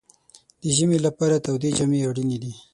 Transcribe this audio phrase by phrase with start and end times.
[0.61, 2.53] د ژمي لپاره تودې جامې اړینې دي.